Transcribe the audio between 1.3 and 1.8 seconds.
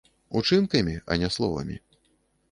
словамі.